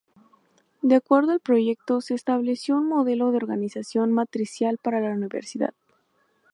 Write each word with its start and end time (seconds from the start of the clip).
De 0.81 0.95
acuerdo 0.95 1.31
al 1.31 1.41
proyecto 1.41 2.01
se 2.01 2.15
estableció 2.15 2.75
un 2.75 2.87
modelo 2.87 3.29
de 3.29 3.37
organización 3.37 4.11
matricial 4.11 4.79
para 4.79 4.99
la 4.99 5.11
Universidad. 5.11 5.75